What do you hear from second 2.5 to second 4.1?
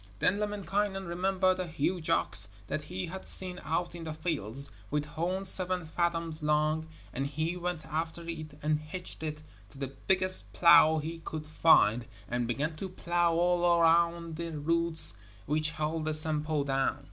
that he had seen out in